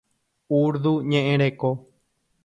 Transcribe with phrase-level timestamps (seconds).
[0.59, 1.69] Urdu ñe'ẽ reko.